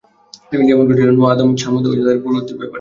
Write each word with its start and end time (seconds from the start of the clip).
যেমন 0.61 0.83
ঘটেছিল 0.83 1.09
নূহ, 1.11 1.27
আদ, 1.31 1.39
ছামূদ 1.61 1.83
ও 1.85 1.91
তাদের 1.97 2.21
পূর্ববর্তীদের 2.21 2.57
ব্যাপারে। 2.57 2.69